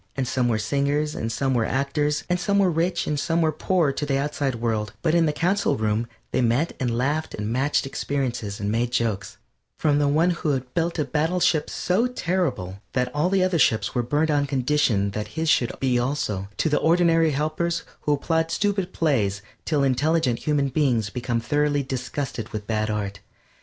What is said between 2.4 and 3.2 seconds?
were rich and